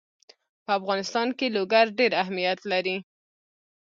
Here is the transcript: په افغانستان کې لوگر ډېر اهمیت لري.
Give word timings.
په 0.65 0.71
افغانستان 0.79 1.27
کې 1.37 1.53
لوگر 1.55 1.85
ډېر 1.99 2.11
اهمیت 2.21 2.59
لري. 2.71 2.97